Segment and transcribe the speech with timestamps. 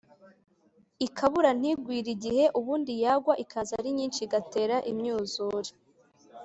[1.05, 5.69] ikabura ntigwire igihe, ubundi yagwa ikaza ari nyinshi igatera imyuzure.